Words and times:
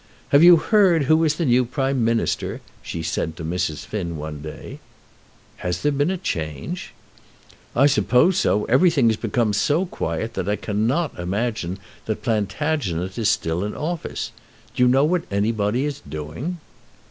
"Have 0.29 0.41
you 0.41 0.55
heard 0.57 1.03
who 1.03 1.23
is 1.23 1.35
the 1.35 1.45
new 1.45 1.63
Prime 1.63 2.03
Minister?" 2.03 2.61
she 2.81 3.03
said 3.03 3.37
to 3.37 3.45
Mrs. 3.45 3.85
Finn 3.85 4.17
one 4.17 4.41
day. 4.41 4.79
"Has 5.57 5.83
there 5.83 5.91
been 5.91 6.09
a 6.09 6.17
change?" 6.17 6.91
"I 7.75 7.85
suppose 7.85 8.39
so. 8.39 8.65
Everything 8.65 9.09
has 9.09 9.15
become 9.17 9.53
so 9.53 9.85
quiet 9.85 10.33
that 10.33 10.49
I 10.49 10.55
cannot 10.55 11.19
imagine 11.19 11.77
that 12.07 12.23
Plantagenet 12.23 13.15
is 13.19 13.29
still 13.29 13.63
in 13.63 13.75
office. 13.75 14.31
Do 14.75 14.81
you 14.81 14.89
know 14.89 15.03
what 15.05 15.25
anybody 15.31 15.85
is 15.85 15.99
doing?" 15.99 16.57